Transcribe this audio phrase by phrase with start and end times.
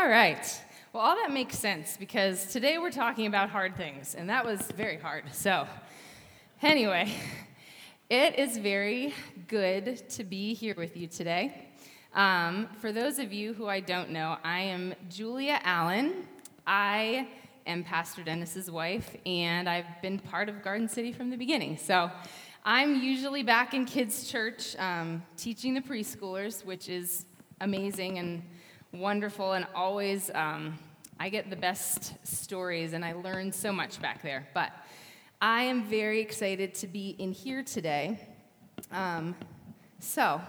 [0.00, 0.62] All right.
[0.94, 4.62] Well, all that makes sense because today we're talking about hard things, and that was
[4.74, 5.24] very hard.
[5.30, 5.66] So,
[6.62, 7.12] anyway,
[8.08, 9.12] it is very
[9.46, 11.68] good to be here with you today.
[12.14, 16.26] Um, for those of you who I don't know, I am Julia Allan.
[16.66, 17.28] I
[17.66, 21.76] am Pastor Dennis's wife, and I've been part of Garden City from the beginning.
[21.76, 22.10] So,
[22.64, 27.26] I'm usually back in kids' church um, teaching the preschoolers, which is
[27.60, 28.42] amazing and
[28.92, 30.78] wonderful, and always um,
[31.18, 34.48] I get the best stories, and I learn so much back there.
[34.54, 34.72] But
[35.40, 38.20] I am very excited to be in here today.
[38.90, 39.34] Um,
[39.98, 40.40] so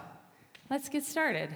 [0.69, 1.49] let's get started.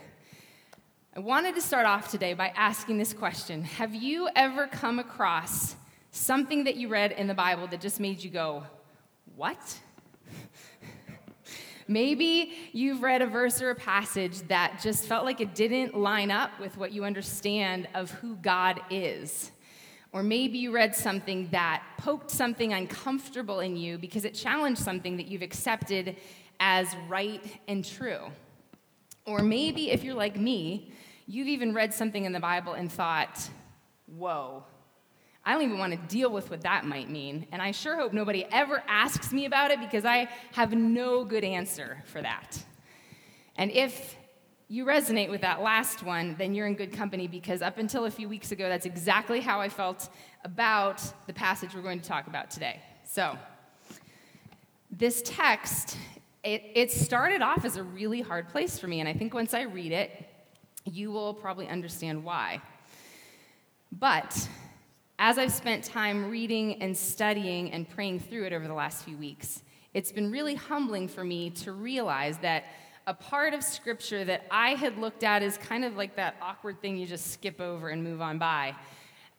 [1.15, 5.75] I wanted to start off today by asking this question Have you ever come across
[6.11, 8.63] something that you read in the Bible that just made you go,
[9.35, 9.79] What?
[11.87, 16.31] Maybe you've read a verse or a passage that just felt like it didn't line
[16.31, 19.51] up with what you understand of who God is.
[20.11, 25.17] Or maybe you read something that poked something uncomfortable in you because it challenged something
[25.17, 26.15] that you've accepted
[26.59, 28.31] as right and true.
[29.25, 30.91] Or maybe if you're like me,
[31.27, 33.49] you've even read something in the Bible and thought,
[34.07, 34.63] whoa,
[35.45, 37.45] I don't even want to deal with what that might mean.
[37.51, 41.43] And I sure hope nobody ever asks me about it because I have no good
[41.43, 42.63] answer for that.
[43.55, 44.15] And if
[44.67, 48.11] you resonate with that last one, then you're in good company because up until a
[48.11, 50.09] few weeks ago, that's exactly how I felt
[50.43, 52.81] about the passage we're going to talk about today.
[53.03, 53.37] So,
[54.89, 55.97] this text,
[56.43, 59.53] it, it started off as a really hard place for me, and I think once
[59.53, 60.11] I read it,
[60.85, 62.61] you will probably understand why.
[63.91, 64.47] But
[65.17, 69.17] as I've spent time reading and studying and praying through it over the last few
[69.17, 69.63] weeks,
[69.93, 72.65] it's been really humbling for me to realize that
[73.07, 76.81] a part of scripture that I had looked at as kind of like that awkward
[76.81, 78.75] thing you just skip over and move on by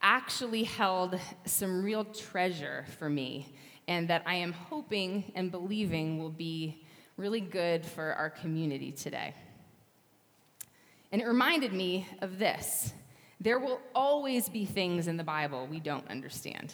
[0.00, 3.54] actually held some real treasure for me,
[3.88, 6.84] and that I am hoping and believing will be
[7.16, 9.34] really good for our community today.
[11.12, 12.92] And it reminded me of this
[13.40, 16.72] there will always be things in the Bible we don't understand.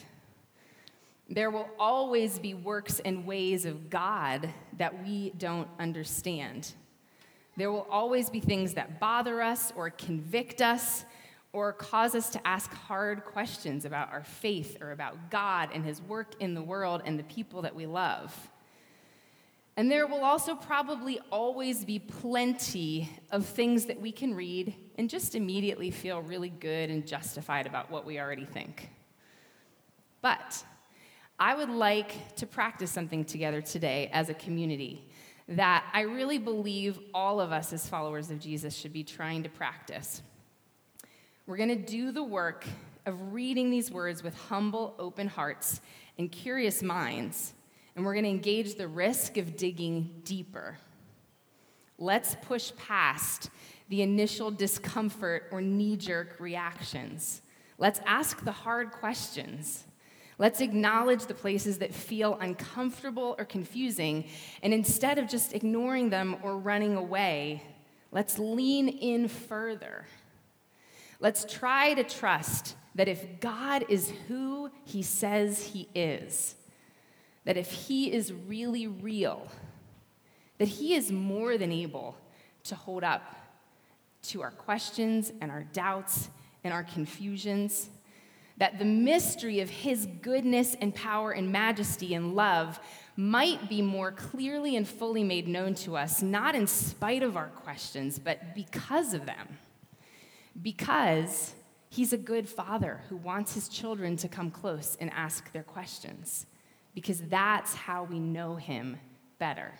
[1.28, 6.72] There will always be works and ways of God that we don't understand.
[7.56, 11.04] There will always be things that bother us or convict us
[11.52, 16.00] or cause us to ask hard questions about our faith or about God and His
[16.02, 18.34] work in the world and the people that we love.
[19.76, 25.08] And there will also probably always be plenty of things that we can read and
[25.08, 28.90] just immediately feel really good and justified about what we already think.
[30.20, 30.62] But
[31.38, 35.08] I would like to practice something together today as a community
[35.48, 39.48] that I really believe all of us as followers of Jesus should be trying to
[39.48, 40.22] practice.
[41.46, 42.66] We're going to do the work
[43.06, 45.80] of reading these words with humble, open hearts
[46.18, 47.54] and curious minds
[47.94, 50.78] and we're going to engage the risk of digging deeper.
[51.98, 53.50] Let's push past
[53.88, 57.42] the initial discomfort or knee jerk reactions.
[57.78, 59.84] Let's ask the hard questions.
[60.38, 64.24] Let's acknowledge the places that feel uncomfortable or confusing,
[64.62, 67.62] and instead of just ignoring them or running away,
[68.10, 70.06] let's lean in further.
[71.20, 76.56] Let's try to trust that if God is who he says he is,
[77.44, 79.48] that if He is really real,
[80.58, 82.16] that He is more than able
[82.64, 83.34] to hold up
[84.22, 86.28] to our questions and our doubts
[86.64, 87.88] and our confusions,
[88.58, 92.78] that the mystery of His goodness and power and majesty and love
[93.16, 97.48] might be more clearly and fully made known to us, not in spite of our
[97.48, 99.58] questions, but because of them.
[100.62, 101.54] Because
[101.92, 106.46] He's a good father who wants his children to come close and ask their questions
[106.94, 108.98] because that's how we know Him
[109.38, 109.72] better.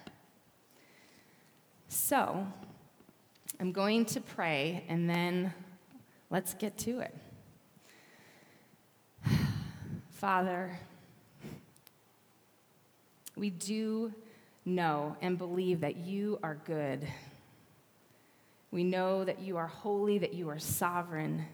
[1.89, 2.47] So,
[3.61, 5.53] I'm going to pray and then
[6.31, 7.15] let's get to it.
[10.11, 10.79] Father,
[13.37, 14.13] we do
[14.65, 17.07] know and believe that you are good.
[18.71, 21.45] We know that you are holy, that you are sovereign,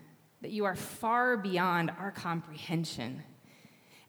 [0.40, 3.22] that you are far beyond our comprehension.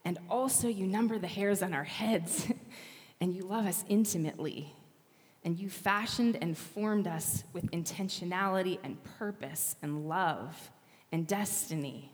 [0.06, 2.52] And also, you number the hairs on our heads,
[3.22, 4.74] and you love us intimately.
[5.44, 10.72] And you fashioned and formed us with intentionality and purpose and love
[11.12, 12.12] and destiny.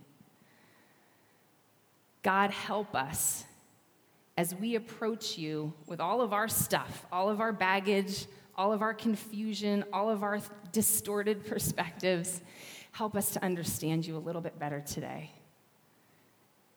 [2.21, 3.45] God, help us
[4.37, 8.25] as we approach you with all of our stuff, all of our baggage,
[8.57, 10.39] all of our confusion, all of our
[10.71, 12.41] distorted perspectives.
[12.91, 15.31] Help us to understand you a little bit better today.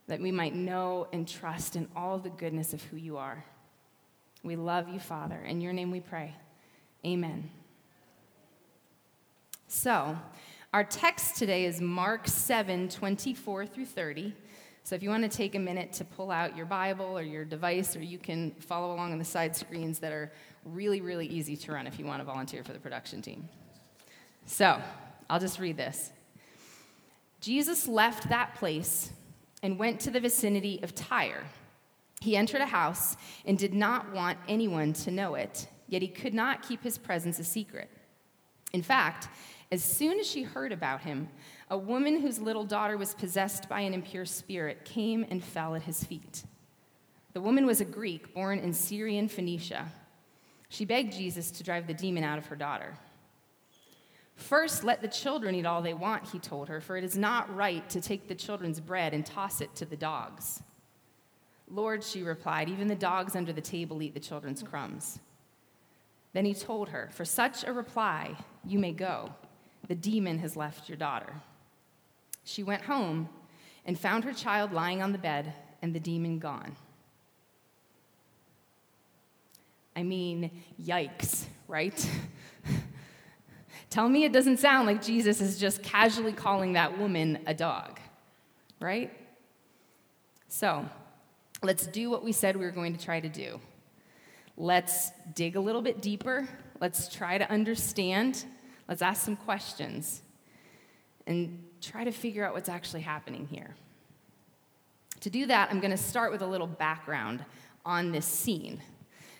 [0.08, 3.44] That we might know and trust in all the goodness of who you are.
[4.43, 5.37] We love you, Father.
[5.37, 6.34] In your name we pray.
[7.05, 7.50] Amen.
[9.66, 10.16] So,
[10.72, 14.34] our text today is Mark 7 24 through 30.
[14.82, 17.44] So, if you want to take a minute to pull out your Bible or your
[17.44, 20.32] device, or you can follow along on the side screens that are
[20.64, 23.49] really, really easy to run if you want to volunteer for the production team.
[24.46, 24.81] So,
[25.28, 26.10] I'll just read this.
[27.40, 29.12] Jesus left that place
[29.62, 31.44] and went to the vicinity of Tyre.
[32.20, 36.34] He entered a house and did not want anyone to know it, yet he could
[36.34, 37.88] not keep his presence a secret.
[38.72, 39.28] In fact,
[39.70, 41.28] as soon as she heard about him,
[41.70, 45.82] a woman whose little daughter was possessed by an impure spirit came and fell at
[45.82, 46.44] his feet.
[47.34, 49.87] The woman was a Greek born in Syrian Phoenicia.
[50.70, 52.99] She begged Jesus to drive the demon out of her daughter.
[54.38, 57.52] First, let the children eat all they want, he told her, for it is not
[57.55, 60.62] right to take the children's bread and toss it to the dogs.
[61.69, 65.19] Lord, she replied, even the dogs under the table eat the children's crumbs.
[66.35, 69.35] Then he told her, For such a reply, you may go.
[69.88, 71.34] The demon has left your daughter.
[72.44, 73.29] She went home
[73.84, 75.52] and found her child lying on the bed
[75.82, 76.76] and the demon gone.
[79.96, 82.08] I mean, yikes, right?
[83.90, 87.99] Tell me it doesn't sound like Jesus is just casually calling that woman a dog,
[88.81, 89.11] right?
[90.49, 90.87] So,
[91.62, 93.61] let's do what we said we were going to try to do.
[94.56, 96.49] Let's dig a little bit deeper.
[96.81, 98.44] Let's try to understand.
[98.88, 100.23] Let's ask some questions
[101.26, 103.75] and try to figure out what's actually happening here.
[105.20, 107.44] To do that, I'm going to start with a little background
[107.84, 108.81] on this scene.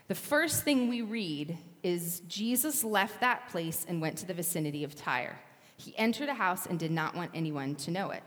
[0.09, 4.85] The first thing we read is Jesus left that place and went to the vicinity
[4.85, 5.39] of Tyre.
[5.77, 8.23] He entered a house and did not want anyone to know it.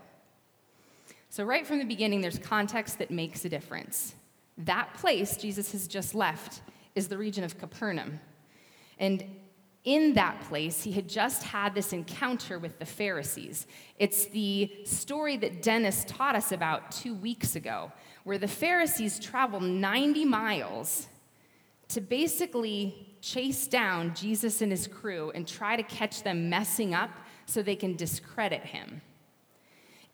[1.30, 4.16] So, right from the beginning, there's context that makes a difference.
[4.58, 6.62] That place Jesus has just left
[6.96, 8.20] is the region of Capernaum.
[9.00, 9.24] And
[9.84, 13.66] in that place, he had just had this encounter with the Pharisees.
[13.98, 17.92] It's the story that Dennis taught us about two weeks ago,
[18.24, 21.08] where the Pharisees traveled 90 miles
[21.88, 27.12] to basically chase down Jesus and his crew and try to catch them messing up
[27.46, 29.02] so they can discredit him.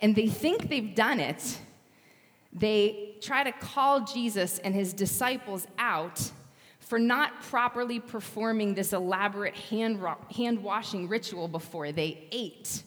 [0.01, 1.59] And they think they've done it.
[2.53, 6.31] They try to call Jesus and his disciples out
[6.79, 9.99] for not properly performing this elaborate hand,
[10.35, 12.83] hand washing ritual before they ate.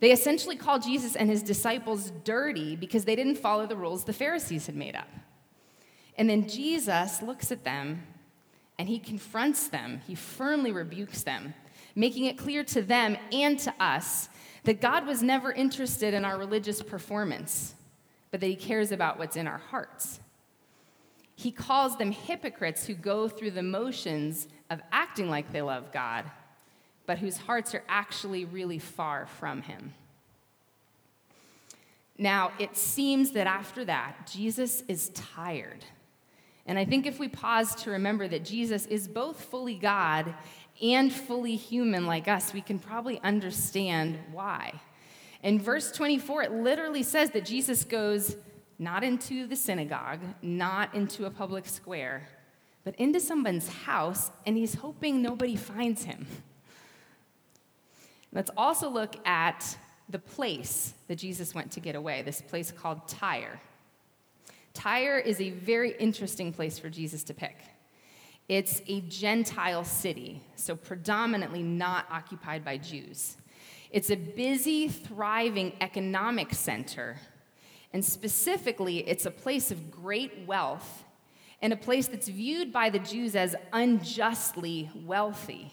[0.00, 4.12] They essentially call Jesus and his disciples dirty because they didn't follow the rules the
[4.12, 5.08] Pharisees had made up.
[6.16, 8.02] And then Jesus looks at them
[8.78, 11.54] and he confronts them, he firmly rebukes them,
[11.94, 14.28] making it clear to them and to us
[14.64, 17.74] that God was never interested in our religious performance,
[18.30, 20.20] but that he cares about what's in our hearts.
[21.36, 26.24] He calls them hypocrites who go through the motions of acting like they love God,
[27.06, 29.94] but whose hearts are actually really far from him.
[32.16, 35.84] Now, it seems that after that, Jesus is tired.
[36.66, 40.34] And I think if we pause to remember that Jesus is both fully God
[40.82, 44.80] and fully human like us, we can probably understand why.
[45.42, 48.36] In verse 24, it literally says that Jesus goes
[48.78, 52.26] not into the synagogue, not into a public square,
[52.82, 56.26] but into someone's house, and he's hoping nobody finds him.
[58.32, 59.76] Let's also look at
[60.08, 63.60] the place that Jesus went to get away, this place called Tyre.
[64.74, 67.56] Tyre is a very interesting place for Jesus to pick.
[68.48, 73.38] It's a Gentile city, so predominantly not occupied by Jews.
[73.90, 77.16] It's a busy, thriving economic center,
[77.92, 81.04] and specifically, it's a place of great wealth
[81.62, 85.72] and a place that's viewed by the Jews as unjustly wealthy.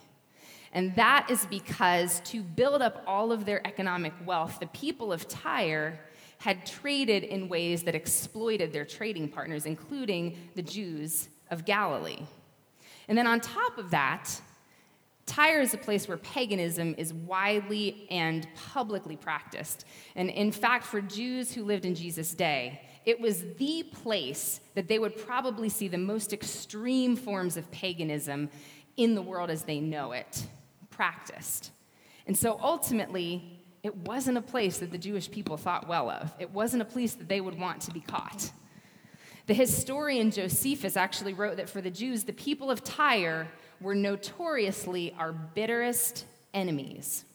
[0.72, 5.28] And that is because to build up all of their economic wealth, the people of
[5.28, 6.00] Tyre
[6.42, 12.24] had traded in ways that exploited their trading partners, including the Jews of Galilee.
[13.08, 14.42] And then on top of that,
[15.28, 19.86] Tyre is a place where paganism is widely and publicly practiced.
[20.16, 24.88] And in fact, for Jews who lived in Jesus' day, it was the place that
[24.88, 28.50] they would probably see the most extreme forms of paganism
[28.98, 30.48] in the world as they know it
[30.90, 31.70] practiced.
[32.26, 36.34] And so ultimately, it wasn't a place that the Jewish people thought well of.
[36.40, 38.52] It wasn't a place that they would want to be caught.
[39.48, 43.48] The historian Josephus actually wrote that for the Jews, the people of Tyre
[43.80, 47.26] were notoriously our bitterest enemies.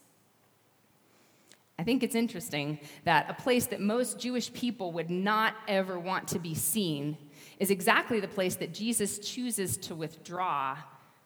[1.79, 6.29] I think it's interesting that a place that most Jewish people would not ever want
[6.29, 7.19] to be seen
[7.59, 10.77] is exactly the place that Jesus chooses to withdraw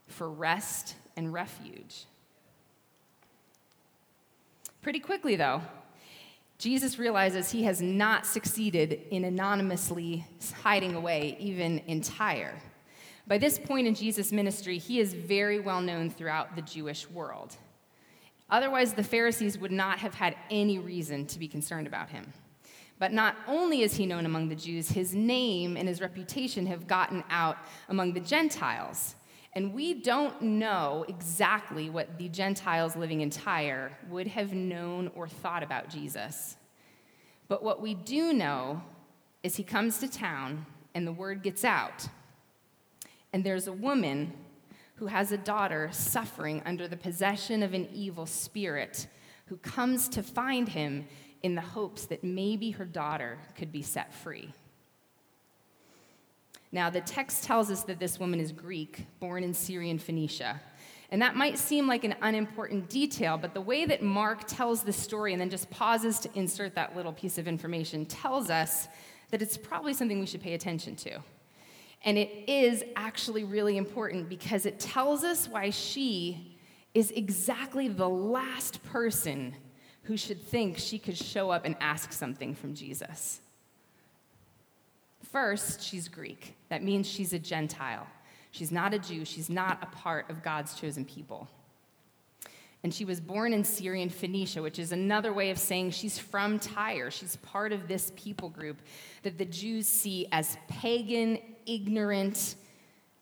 [0.07, 2.07] for rest and refuge.
[4.83, 5.61] Pretty quickly, though,
[6.57, 10.27] Jesus realizes he has not succeeded in anonymously
[10.63, 12.61] hiding away, even in Tyre.
[13.27, 17.57] By this point in Jesus' ministry, he is very well known throughout the Jewish world.
[18.49, 22.33] Otherwise, the Pharisees would not have had any reason to be concerned about him.
[22.99, 26.87] But not only is he known among the Jews, his name and his reputation have
[26.87, 27.59] gotten out
[27.89, 29.15] among the Gentiles.
[29.52, 35.26] And we don't know exactly what the Gentiles living in Tyre would have known or
[35.26, 36.57] thought about Jesus.
[37.49, 38.83] But what we do know
[39.42, 42.07] is he comes to town and the word gets out.
[43.33, 44.33] And there's a woman
[44.97, 49.09] who has a daughter suffering under the possession of an evil spirit
[49.47, 51.07] who comes to find him
[51.42, 54.52] in the hopes that maybe her daughter could be set free.
[56.73, 60.61] Now, the text tells us that this woman is Greek, born in Syrian Phoenicia.
[61.11, 64.93] And that might seem like an unimportant detail, but the way that Mark tells the
[64.93, 68.87] story and then just pauses to insert that little piece of information tells us
[69.31, 71.19] that it's probably something we should pay attention to.
[72.05, 76.57] And it is actually really important because it tells us why she
[76.95, 79.55] is exactly the last person
[80.03, 83.41] who should think she could show up and ask something from Jesus.
[85.33, 86.57] First, she's Greek.
[86.69, 88.07] That means she's a Gentile.
[88.51, 89.25] She's not a Jew.
[89.25, 91.49] She's not a part of God's chosen people.
[92.83, 96.59] And she was born in Syrian Phoenicia, which is another way of saying she's from
[96.59, 97.11] Tyre.
[97.11, 98.79] She's part of this people group
[99.23, 102.57] that the Jews see as pagan, ignorant,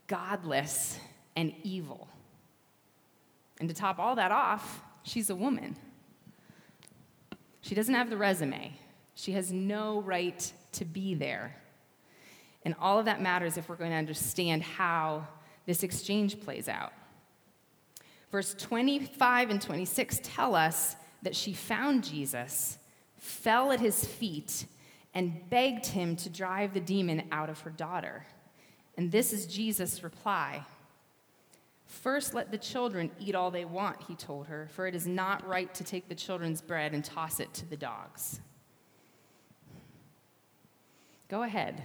[0.06, 0.98] godless,
[1.36, 2.08] and evil.
[3.58, 5.76] And to top all that off, she's a woman.
[7.60, 8.72] She doesn't have the resume,
[9.14, 11.56] she has no right to be there.
[12.68, 15.26] And all of that matters if we're going to understand how
[15.64, 16.92] this exchange plays out.
[18.30, 22.76] Verse 25 and 26 tell us that she found Jesus,
[23.16, 24.66] fell at his feet,
[25.14, 28.26] and begged him to drive the demon out of her daughter.
[28.98, 30.62] And this is Jesus' reply.
[31.86, 35.48] First, let the children eat all they want, he told her, for it is not
[35.48, 38.40] right to take the children's bread and toss it to the dogs.
[41.30, 41.82] Go ahead.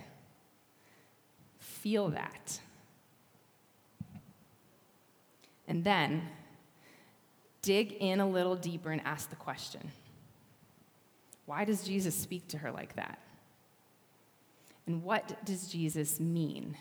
[1.83, 2.61] Feel that.
[5.67, 6.21] And then
[7.61, 9.91] dig in a little deeper and ask the question
[11.45, 13.19] why does Jesus speak to her like that?
[14.87, 16.77] And what does Jesus mean?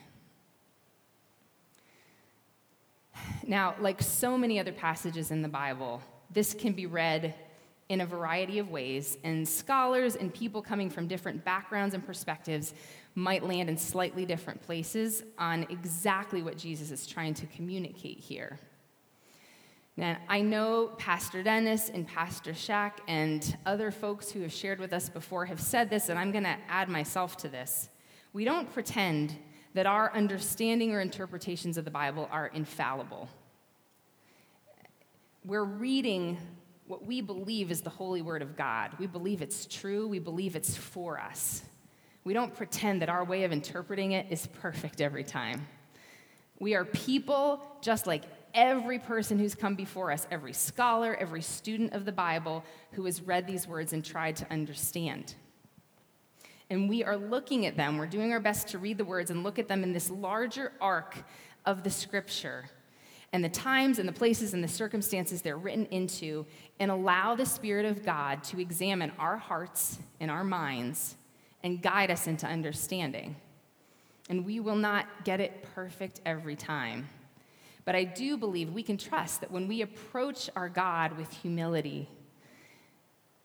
[3.45, 7.35] Now, like so many other passages in the Bible, this can be read
[7.93, 12.73] in a variety of ways, and scholars and people coming from different backgrounds and perspectives
[13.15, 18.59] might land in slightly different places on exactly what Jesus is trying to communicate here.
[19.99, 24.95] Now, I know Pastor Dennis and Pastor Shack and other folks who have shared with
[24.95, 27.91] us before have said this, and I'm going to add myself to this.
[28.33, 29.37] We don't pretend
[29.75, 33.29] that our understanding or interpretations of the Bible are infallible.
[35.45, 36.39] We're reading
[36.87, 38.93] what we believe is the holy word of God.
[38.99, 41.63] We believe it's true, we believe it's for us.
[42.25, 45.67] We don't pretend that our way of interpreting it is perfect every time.
[46.59, 48.25] We are people just like
[48.55, 53.23] every person who's come before us, every scholar, every student of the Bible who has
[53.23, 55.35] read these words and tried to understand.
[56.71, 59.43] And we are looking at them, we're doing our best to read the words and
[59.43, 61.17] look at them in this larger arc
[61.67, 62.65] of the scripture
[63.33, 66.45] and the times and the places and the circumstances they're written into,
[66.79, 71.17] and allow the Spirit of God to examine our hearts and our minds
[71.63, 73.37] and guide us into understanding.
[74.29, 77.09] And we will not get it perfect every time.
[77.85, 82.09] But I do believe we can trust that when we approach our God with humility,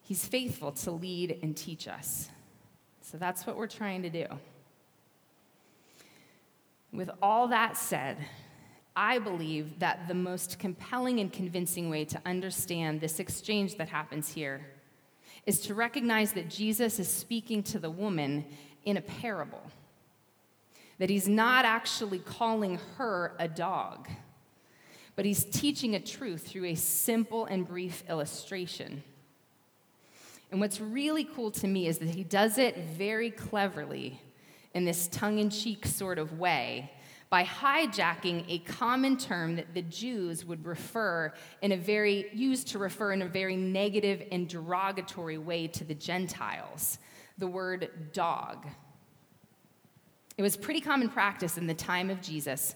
[0.02, 2.30] He's faithful to lead and teach us.
[3.02, 4.26] So that's what we're trying to do.
[6.94, 8.18] With all that said,
[8.98, 14.34] I believe that the most compelling and convincing way to understand this exchange that happens
[14.34, 14.66] here
[15.46, 18.44] is to recognize that Jesus is speaking to the woman
[18.84, 19.62] in a parable,
[20.98, 24.10] that he's not actually calling her a dog
[25.18, 29.04] but he's teaching a truth through a simple and brief illustration.
[30.52, 34.22] And what's really cool to me is that he does it very cleverly
[34.76, 36.92] in this tongue in cheek sort of way
[37.30, 42.80] by hijacking a common term that the Jews would refer in a very used to
[42.80, 47.00] refer in a very negative and derogatory way to the Gentiles,
[47.38, 48.66] the word dog.
[50.38, 52.76] It was pretty common practice in the time of Jesus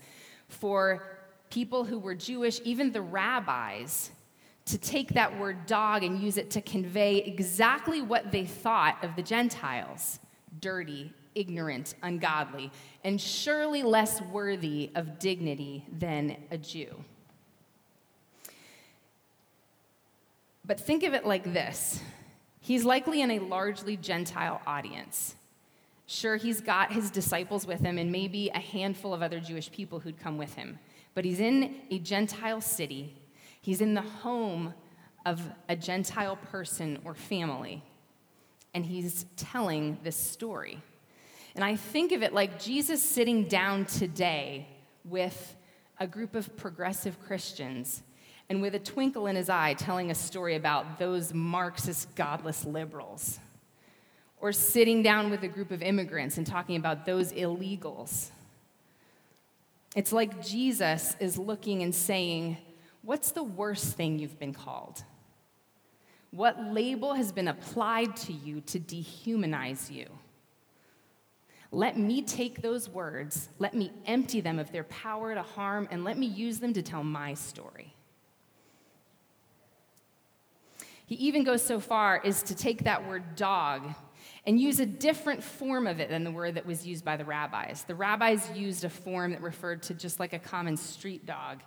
[0.50, 4.12] for people who were Jewish, even the rabbis,
[4.65, 9.15] to take that word dog and use it to convey exactly what they thought of
[9.15, 10.20] the Gentiles
[10.60, 12.71] dirty, ignorant, ungodly,
[13.03, 17.03] and surely less worthy of dignity than a Jew.
[20.65, 22.01] But think of it like this
[22.61, 25.35] he's likely in a largely Gentile audience.
[26.05, 30.00] Sure, he's got his disciples with him and maybe a handful of other Jewish people
[30.00, 30.77] who'd come with him,
[31.13, 33.15] but he's in a Gentile city.
[33.61, 34.73] He's in the home
[35.25, 37.83] of a Gentile person or family,
[38.73, 40.81] and he's telling this story.
[41.55, 44.67] And I think of it like Jesus sitting down today
[45.03, 45.55] with
[46.00, 48.03] a group of progressive Christians
[48.50, 53.39] and with a twinkle in his eye telling a story about those Marxist, godless liberals.
[54.39, 58.29] Or sitting down with a group of immigrants and talking about those illegals.
[59.96, 62.58] It's like Jesus is looking and saying,
[63.03, 65.03] What's the worst thing you've been called?
[66.31, 70.08] What label has been applied to you to dehumanize you?
[71.72, 76.04] Let me take those words, let me empty them of their power to harm, and
[76.04, 77.94] let me use them to tell my story.
[81.06, 83.84] He even goes so far as to take that word dog
[84.46, 87.25] and use a different form of it than the word that was used by the
[87.25, 87.84] rabbis.
[87.84, 91.63] The rabbis used a form that referred to just like a common street dog.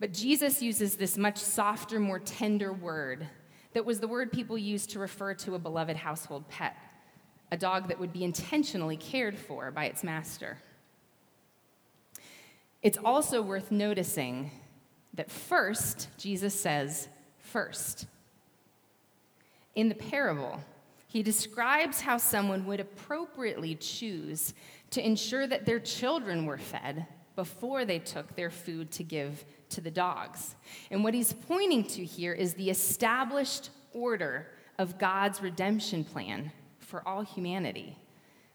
[0.00, 3.26] But Jesus uses this much softer, more tender word
[3.72, 6.76] that was the word people used to refer to a beloved household pet
[7.52, 10.58] a dog that would be intentionally cared for by its master.
[12.82, 14.50] It's also worth noticing
[15.14, 18.06] that first, Jesus says, first.
[19.74, 20.60] In the parable,
[21.08, 24.54] he describes how someone would appropriately choose
[24.90, 29.80] to ensure that their children were fed before they took their food to give to
[29.80, 30.54] the dogs.
[30.90, 36.52] And what he's pointing to here is the established order of God's redemption plan
[36.90, 37.96] for all humanity.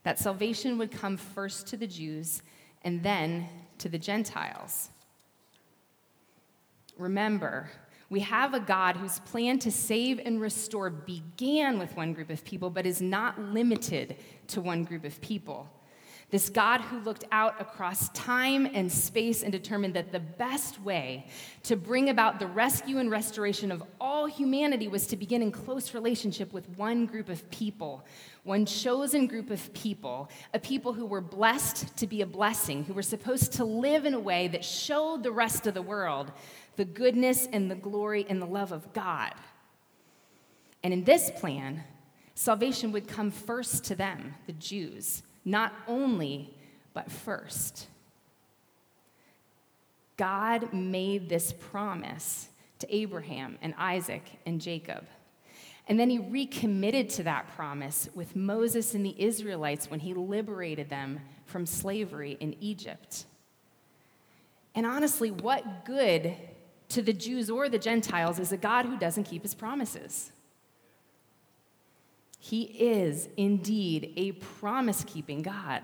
[0.04, 2.42] That salvation would come first to the Jews
[2.82, 4.90] and then to the Gentiles.
[6.98, 7.70] Remember,
[8.08, 12.44] we have a God whose plan to save and restore began with one group of
[12.44, 14.16] people, but is not limited
[14.48, 15.68] to one group of people.
[16.28, 21.28] This God who looked out across time and space and determined that the best way
[21.62, 25.94] to bring about the rescue and restoration of all humanity was to begin in close
[25.94, 28.04] relationship with one group of people,
[28.42, 32.94] one chosen group of people, a people who were blessed to be a blessing, who
[32.94, 36.32] were supposed to live in a way that showed the rest of the world
[36.74, 39.32] the goodness and the glory and the love of God.
[40.82, 41.84] And in this plan,
[42.34, 46.52] salvation would come first to them, the Jews not only,
[46.92, 47.86] but first.
[50.16, 52.48] God made this promise
[52.80, 55.06] to Abraham and Isaac and Jacob.
[55.88, 60.90] And then he recommitted to that promise with Moses and the Israelites when he liberated
[60.90, 63.24] them from slavery in Egypt.
[64.74, 66.34] And honestly, what good
[66.88, 70.32] to the Jews or the Gentiles is a God who doesn't keep his promises?
[72.48, 75.82] He is indeed a promise keeping God.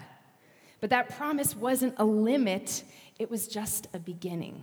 [0.81, 2.85] But that promise wasn't a limit,
[3.19, 4.63] it was just a beginning.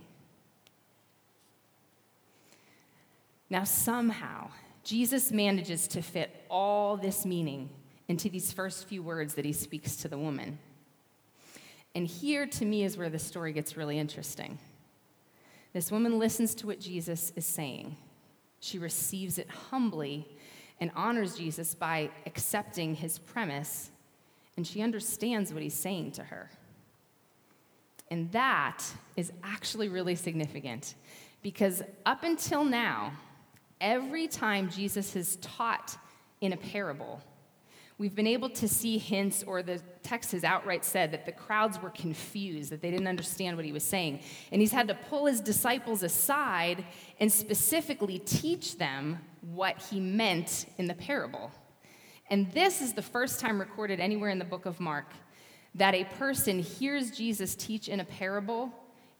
[3.50, 4.48] Now, somehow,
[4.82, 7.68] Jesus manages to fit all this meaning
[8.08, 10.58] into these first few words that he speaks to the woman.
[11.94, 14.58] And here, to me, is where the story gets really interesting.
[15.74, 17.98] This woman listens to what Jesus is saying,
[18.58, 20.26] she receives it humbly
[20.80, 23.90] and honors Jesus by accepting his premise,
[24.56, 26.50] and she understands what he's saying to her.
[28.10, 28.82] And that
[29.16, 30.94] is actually really significant
[31.42, 33.12] because up until now,
[33.80, 35.96] every time Jesus has taught
[36.40, 37.22] in a parable,
[38.00, 41.80] we've been able to see hints, or the text has outright said that the crowds
[41.82, 44.20] were confused, that they didn't understand what he was saying.
[44.50, 46.82] And he's had to pull his disciples aside
[47.20, 51.50] and specifically teach them what he meant in the parable.
[52.30, 55.12] And this is the first time recorded anywhere in the book of Mark
[55.74, 58.72] that a person hears Jesus teach in a parable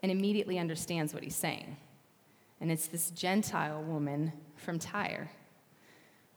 [0.03, 1.77] and immediately understands what he's saying.
[2.63, 5.31] And it's this Gentile woman from Tyre.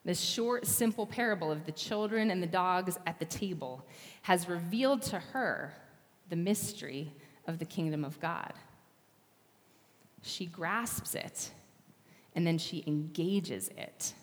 [0.06, 3.86] This short, simple parable of the children and the dogs at the table
[4.24, 5.74] has revealed to her
[6.30, 7.13] the mystery
[7.48, 8.54] of the kingdom of God.
[10.22, 11.52] She grasps it
[12.36, 14.13] and then she engages it.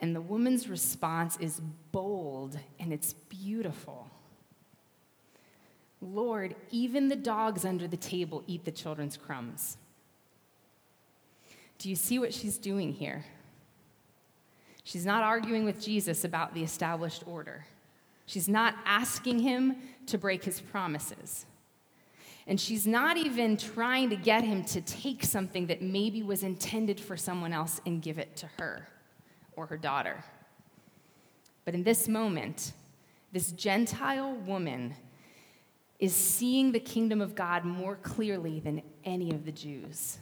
[0.00, 1.60] And the woman's response is
[1.92, 4.10] bold and it's beautiful.
[6.00, 9.76] Lord, even the dogs under the table eat the children's crumbs.
[11.78, 13.24] Do you see what she's doing here?
[14.84, 17.64] She's not arguing with Jesus about the established order.
[18.26, 21.46] She's not asking him to break his promises.
[22.46, 26.98] And she's not even trying to get him to take something that maybe was intended
[26.98, 28.88] for someone else and give it to her
[29.54, 30.24] or her daughter.
[31.64, 32.72] But in this moment,
[33.32, 34.94] this Gentile woman
[36.00, 40.18] is seeing the kingdom of God more clearly than any of the Jews.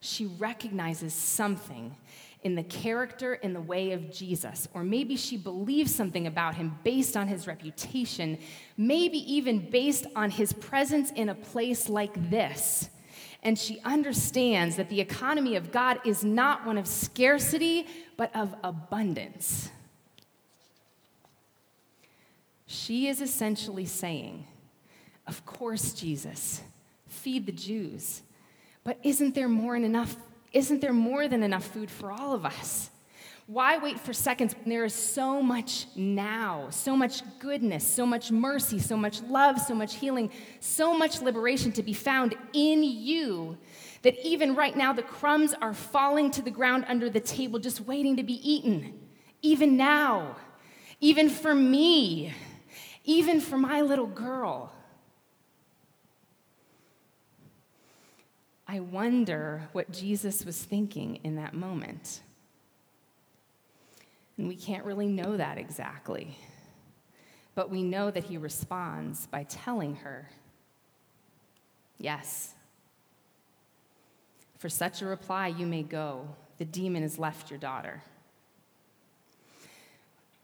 [0.00, 1.96] She recognizes something
[2.42, 4.68] in the character in the way of Jesus.
[4.74, 8.38] Or maybe she believes something about him based on his reputation,
[8.76, 12.88] maybe even based on his presence in a place like this.
[13.42, 18.54] And she understands that the economy of God is not one of scarcity, but of
[18.64, 19.70] abundance.
[22.66, 24.46] She is essentially saying,
[25.26, 26.60] Of course, Jesus,
[27.06, 28.22] feed the Jews,
[28.84, 30.16] but isn't there more than enough
[30.52, 32.90] isn't there more than enough food for all of us?
[33.48, 38.32] Why wait for seconds when there is so much now, so much goodness, so much
[38.32, 43.56] mercy, so much love, so much healing, so much liberation to be found in you
[44.02, 47.82] that even right now the crumbs are falling to the ground under the table just
[47.82, 48.98] waiting to be eaten?
[49.42, 50.34] Even now,
[51.00, 52.34] even for me,
[53.04, 54.72] even for my little girl.
[58.68, 62.20] I wonder what Jesus was thinking in that moment.
[64.36, 66.36] And we can't really know that exactly.
[67.54, 70.28] But we know that he responds by telling her,
[71.98, 72.52] Yes.
[74.58, 76.28] For such a reply, you may go.
[76.58, 78.02] The demon has left your daughter.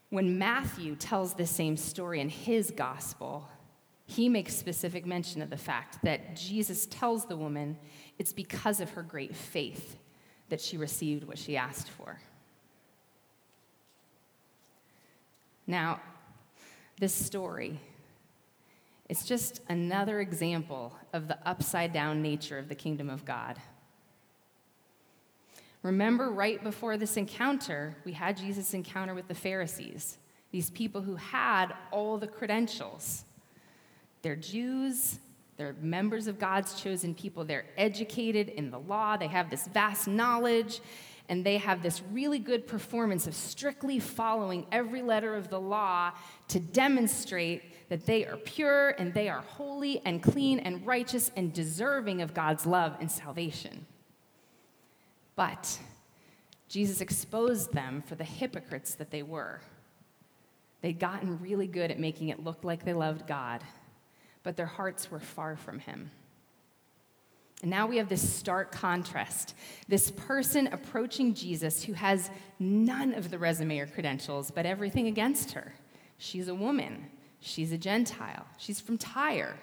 [0.09, 3.47] When Matthew tells the same story in his gospel,
[4.05, 7.77] he makes specific mention of the fact that Jesus tells the woman
[8.19, 9.97] it's because of her great faith
[10.49, 12.19] that she received what she asked for.
[15.65, 16.01] Now,
[16.99, 17.79] this story
[19.09, 23.57] is just another example of the upside down nature of the kingdom of God.
[25.81, 30.17] Remember, right before this encounter, we had Jesus' encounter with the Pharisees,
[30.51, 33.25] these people who had all the credentials.
[34.21, 35.19] They're Jews,
[35.63, 37.45] they're members of God's chosen people.
[37.45, 40.81] They're educated in the law, they have this vast knowledge,
[41.29, 46.11] and they have this really good performance of strictly following every letter of the law
[46.49, 51.53] to demonstrate that they are pure and they are holy and clean and righteous and
[51.53, 53.85] deserving of God's love and salvation.
[55.37, 55.79] But
[56.67, 59.61] Jesus exposed them for the hypocrites that they were.
[60.81, 63.63] They'd gotten really good at making it look like they loved God
[64.43, 66.11] but their hearts were far from him.
[67.61, 69.55] And now we have this stark contrast.
[69.87, 72.29] This person approaching Jesus who has
[72.59, 75.73] none of the resume or credentials, but everything against her.
[76.17, 77.05] She's a woman,
[77.39, 79.55] she's a Gentile, she's from Tyre.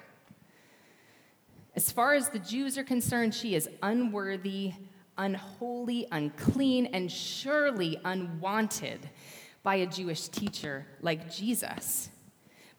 [1.76, 4.72] As far as the Jews are concerned, she is unworthy,
[5.18, 9.08] unholy, unclean, and surely unwanted
[9.62, 12.08] by a Jewish teacher like Jesus.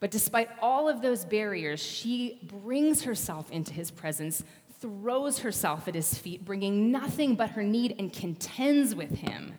[0.02, 4.44] But despite all of those barriers, she brings herself into his presence,
[4.80, 9.54] throws herself at his feet, bringing nothing but her need, and contends with him,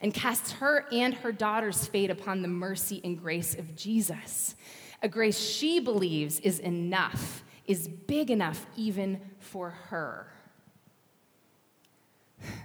[0.00, 4.54] and casts her and her daughter's fate upon the mercy and grace of Jesus.
[5.02, 10.28] A grace she believes is enough, is big enough even for her.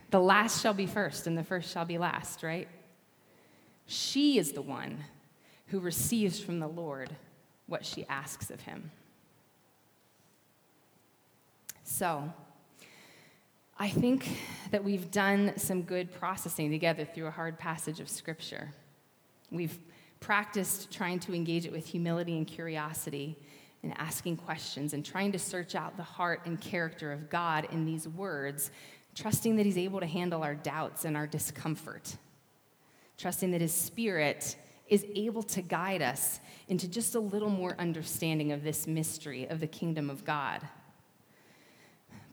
[0.10, 2.70] The last shall be first, and the first shall be last, right?
[3.88, 5.00] She is the one
[5.70, 7.10] who receives from the Lord
[7.68, 8.92] what she asks of him.
[11.84, 12.32] So,
[13.78, 14.28] I think
[14.72, 18.74] that we've done some good processing together through a hard passage of Scripture.
[19.52, 19.78] We've
[20.20, 23.38] practiced trying to engage it with humility and curiosity
[23.82, 27.86] and asking questions and trying to search out the heart and character of God in
[27.86, 28.72] these words,
[29.16, 32.18] trusting that He's able to handle our doubts and our discomfort,
[33.18, 34.58] trusting that His Spirit
[34.90, 39.60] is able to guide us into just a little more understanding of this mystery of
[39.60, 40.62] the kingdom of God.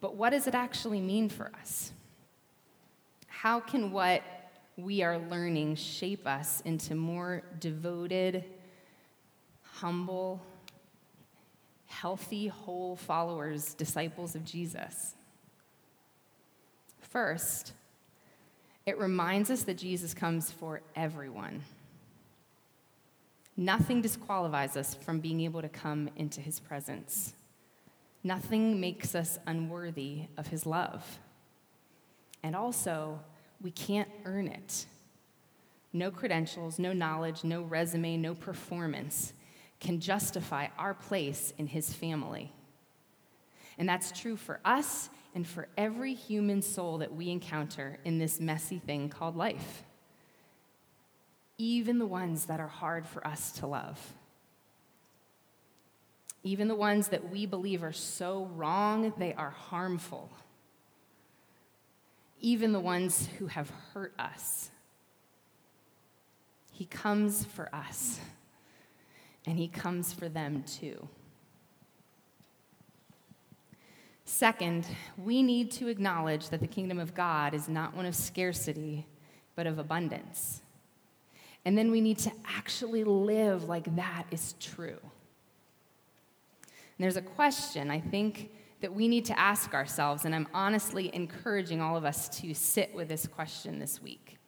[0.00, 1.92] But what does it actually mean for us?
[3.26, 4.22] How can what
[4.76, 8.44] we are learning shape us into more devoted,
[9.62, 10.42] humble,
[11.86, 15.14] healthy, whole followers, disciples of Jesus?
[17.00, 17.72] First,
[18.84, 21.62] it reminds us that Jesus comes for everyone.
[23.56, 27.32] Nothing disqualifies us from being able to come into his presence.
[28.22, 31.18] Nothing makes us unworthy of his love.
[32.42, 33.20] And also,
[33.62, 34.86] we can't earn it.
[35.92, 39.32] No credentials, no knowledge, no resume, no performance
[39.80, 42.52] can justify our place in his family.
[43.78, 48.40] And that's true for us and for every human soul that we encounter in this
[48.40, 49.82] messy thing called life,
[51.58, 54.14] even the ones that are hard for us to love.
[56.42, 60.30] Even the ones that we believe are so wrong, they are harmful.
[62.40, 64.70] Even the ones who have hurt us.
[66.70, 68.20] He comes for us,
[69.46, 71.08] and He comes for them too.
[74.26, 79.06] Second, we need to acknowledge that the kingdom of God is not one of scarcity,
[79.54, 80.62] but of abundance.
[81.66, 85.00] And then we need to actually live like that is true.
[86.62, 88.50] And there's a question I think
[88.82, 92.94] that we need to ask ourselves, and I'm honestly encouraging all of us to sit
[92.94, 94.38] with this question this week.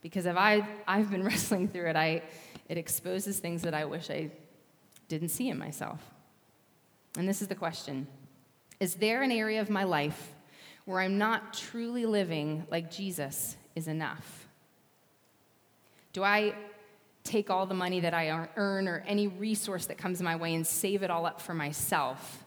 [0.00, 2.22] Because if I've, I've been wrestling through it, I,
[2.68, 4.30] it exposes things that I wish I
[5.08, 6.00] didn't see in myself.
[7.18, 8.06] And this is the question
[8.78, 10.34] is there an area of my life
[10.84, 14.39] where I'm not truly living like Jesus is enough?
[16.12, 16.54] Do I
[17.24, 20.66] take all the money that I earn or any resource that comes my way and
[20.66, 22.44] save it all up for myself?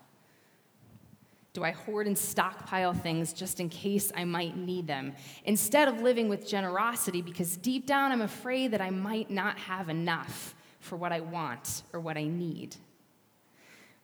[1.53, 5.13] Do I hoard and stockpile things just in case I might need them?
[5.45, 9.87] Instead of living with generosity, because deep down I'm afraid that I might not have
[9.87, 12.75] enough for what I want or what I need.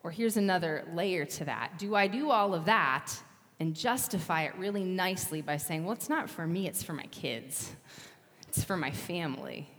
[0.04, 3.12] Or here's another layer to that Do I do all of that
[3.60, 7.06] and justify it really nicely by saying, well, it's not for me, it's for my
[7.08, 7.76] kids,
[8.50, 9.70] it's for my family?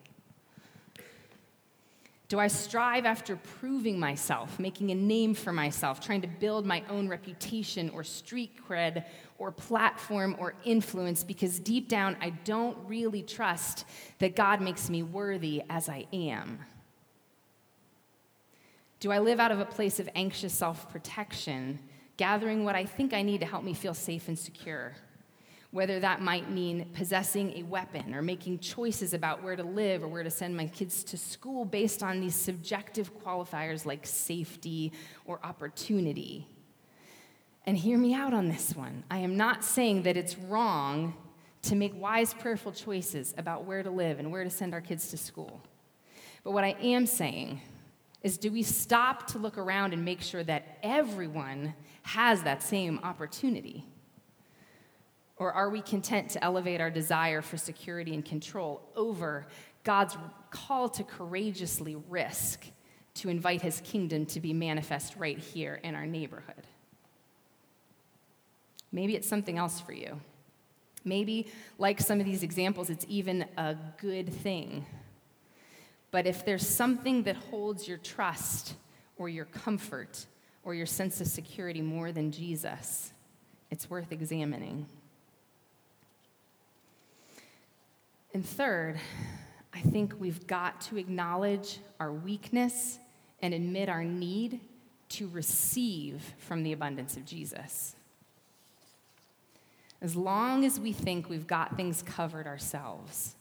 [2.28, 6.84] Do I strive after proving myself, making a name for myself, trying to build my
[6.88, 9.04] own reputation or street cred
[9.38, 13.84] or platform or influence because deep down I don't really trust
[14.20, 16.60] that God makes me worthy as I am?
[19.00, 21.80] Do I live out of a place of anxious self protection,
[22.16, 24.94] gathering what I think I need to help me feel safe and secure?
[25.72, 30.08] Whether that might mean possessing a weapon or making choices about where to live or
[30.08, 34.92] where to send my kids to school based on these subjective qualifiers like safety
[35.24, 36.48] or opportunity.
[37.66, 39.04] And hear me out on this one.
[39.10, 41.14] I am not saying that it's wrong
[41.62, 45.10] to make wise, prayerful choices about where to live and where to send our kids
[45.10, 45.60] to school.
[46.42, 47.60] But what I am saying
[48.22, 52.98] is do we stop to look around and make sure that everyone has that same
[53.02, 53.84] opportunity?
[55.40, 59.48] Or are we content to elevate our desire for security and control over
[59.82, 60.16] God's
[60.52, 62.64] call to courageously risk
[63.14, 66.62] to invite his kingdom to be manifest right here in our neighborhood?
[68.92, 70.20] Maybe it's something else for you.
[71.04, 74.86] Maybe, like some of these examples, it's even a good thing
[76.10, 78.74] but if there's something that holds your trust
[79.16, 80.26] or your comfort
[80.64, 83.12] or your sense of security more than Jesus,
[83.70, 84.86] it's worth examining.
[88.32, 88.96] And third,
[89.74, 92.98] I think we've got to acknowledge our weakness
[93.42, 94.60] and admit our need
[95.10, 97.96] to receive from the abundance of Jesus.
[100.00, 103.34] As long as we think we've got things covered ourselves,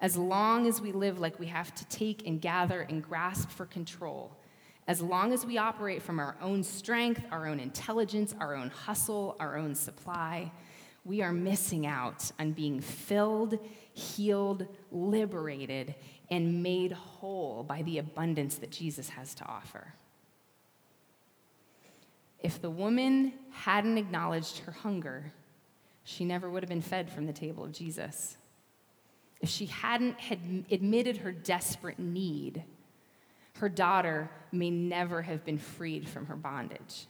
[0.00, 3.66] as long as we live like we have to take and gather and grasp for
[3.66, 4.36] control,
[4.86, 9.36] as long as we operate from our own strength, our own intelligence, our own hustle,
[9.40, 10.50] our own supply,
[11.04, 13.58] we are missing out on being filled,
[13.94, 15.94] healed, liberated,
[16.30, 19.94] and made whole by the abundance that Jesus has to offer.
[22.40, 25.32] If the woman hadn't acknowledged her hunger,
[26.04, 28.36] she never would have been fed from the table of Jesus
[29.44, 30.38] if she hadn't had
[30.70, 32.62] admitted her desperate need,
[33.58, 37.04] her daughter may never have been freed from her bondage.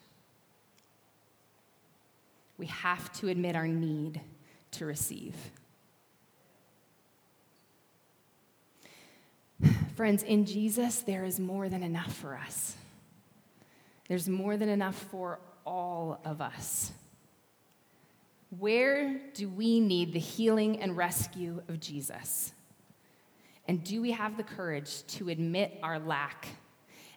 [2.58, 4.20] We have to admit our need
[4.72, 5.36] to receive.
[9.94, 12.74] Friends, in Jesus, there is more than enough for us.
[14.08, 16.90] There's more than enough for all of us.
[18.58, 22.52] Where do we need the healing and rescue of Jesus?
[23.68, 26.48] And do we have the courage to admit our lack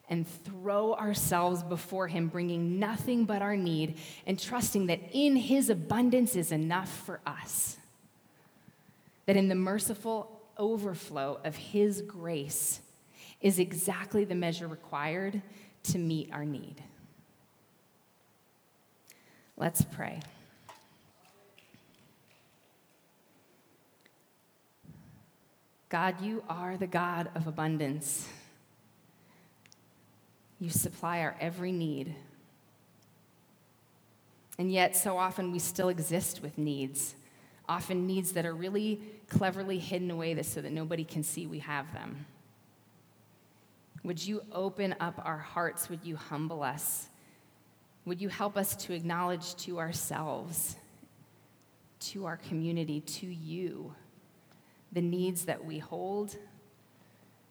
[0.07, 5.69] and throw ourselves before Him, bringing nothing but our need and trusting that in His
[5.69, 7.77] abundance is enough for us.
[9.25, 12.81] That in the merciful overflow of His grace
[13.41, 15.41] is exactly the measure required
[15.83, 16.83] to meet our need.
[19.55, 20.19] Let's pray.
[25.89, 28.27] God, you are the God of abundance.
[30.59, 32.13] You supply our every need.
[34.59, 37.15] And yet, so often we still exist with needs,
[37.69, 41.91] often needs that are really cleverly hidden away so that nobody can see we have
[41.93, 42.25] them.
[44.03, 45.89] Would you open up our hearts?
[45.89, 47.07] Would you humble us?
[48.05, 50.77] Would you help us to acknowledge to ourselves,
[51.99, 53.93] to our community, to you,
[54.93, 56.37] the needs that we hold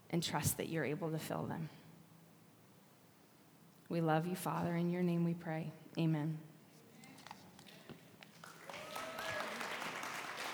[0.08, 1.68] and trust that you're able to fill them?
[3.90, 4.74] We love you, Father.
[4.74, 5.70] In your name we pray.
[5.98, 6.38] Amen.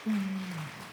[0.06, 0.91] うん。